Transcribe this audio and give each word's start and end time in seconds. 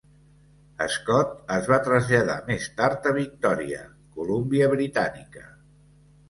Scott 0.93 1.43
es 1.55 1.67
va 1.71 1.77
traslladar 1.87 2.37
més 2.47 2.65
tard 2.79 3.05
a 3.11 3.13
Victoria, 3.19 3.83
Columbia 4.17 4.73
Britànica. 4.73 5.47